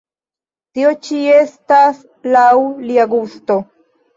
Tio 0.77 0.93
ĉi 1.09 1.17
estas 1.33 1.99
laŭ 2.37 2.49
lia 2.89 3.07
gusto. 3.13 3.63